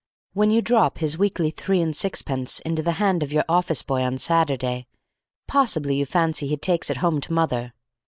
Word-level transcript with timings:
When 0.33 0.49
you 0.49 0.63
drop 0.63 0.97
his 0.97 1.19
weekly 1.19 1.51
three 1.51 1.79
and 1.79 1.95
sixpence 1.95 2.59
into 2.61 2.81
the 2.81 2.93
hand 2.93 3.21
of 3.21 3.31
your 3.31 3.45
office 3.47 3.83
boy 3.83 4.01
on 4.01 4.17
Saturday, 4.17 4.87
possibly 5.47 5.97
you 5.97 6.07
fancy 6.07 6.47
he 6.47 6.57
takes 6.57 6.89
it 6.89 6.97
home 7.05 7.21
to 7.21 7.31
mother. 7.31 7.73